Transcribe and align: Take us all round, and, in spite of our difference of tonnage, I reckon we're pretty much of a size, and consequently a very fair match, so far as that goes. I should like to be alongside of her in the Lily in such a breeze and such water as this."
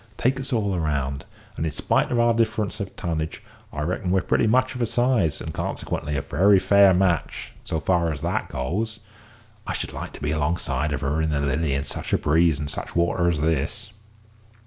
Take 0.17 0.39
us 0.39 0.51
all 0.51 0.75
round, 0.79 1.25
and, 1.55 1.63
in 1.63 1.71
spite 1.71 2.09
of 2.11 2.17
our 2.19 2.33
difference 2.33 2.79
of 2.79 2.95
tonnage, 2.95 3.43
I 3.71 3.81
reckon 3.81 4.09
we're 4.09 4.21
pretty 4.23 4.47
much 4.47 4.73
of 4.73 4.81
a 4.81 4.87
size, 4.87 5.39
and 5.39 5.53
consequently 5.53 6.17
a 6.17 6.23
very 6.23 6.57
fair 6.57 6.91
match, 6.91 7.53
so 7.63 7.79
far 7.79 8.11
as 8.11 8.21
that 8.21 8.49
goes. 8.49 8.99
I 9.67 9.73
should 9.73 9.93
like 9.93 10.13
to 10.13 10.19
be 10.19 10.31
alongside 10.31 10.91
of 10.91 11.01
her 11.01 11.21
in 11.21 11.29
the 11.29 11.39
Lily 11.39 11.75
in 11.75 11.83
such 11.83 12.13
a 12.13 12.17
breeze 12.17 12.57
and 12.59 12.67
such 12.67 12.95
water 12.95 13.29
as 13.29 13.41
this." 13.41 13.93